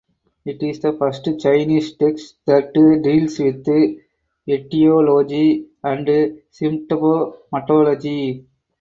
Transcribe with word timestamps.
It 0.45 0.63
is 0.63 0.79
the 0.79 0.93
first 0.93 1.27
Chinese 1.37 1.93
text 1.93 2.37
that 2.47 2.73
deals 2.73 3.37
with 3.37 3.67
etiology 4.49 5.67
and 5.83 6.07
symptomatology. 6.51 8.47